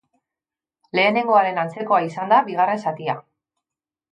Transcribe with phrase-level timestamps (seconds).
[0.99, 3.17] Lehenengoaren antzekoa izan da bigarren zatia.